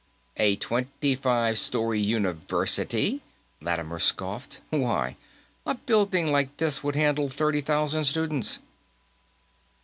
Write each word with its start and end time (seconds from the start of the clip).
"A 0.37 0.55
twenty 0.55 1.13
five 1.13 1.59
story 1.59 1.99
university?" 1.99 3.21
Lattimer 3.61 3.99
scoffed. 3.99 4.59
"Why, 4.71 5.15
a 5.63 5.75
building 5.75 6.31
like 6.31 6.57
this 6.57 6.83
would 6.83 6.95
handle 6.95 7.29
thirty 7.29 7.61
thousand 7.61 8.05
students." 8.05 8.57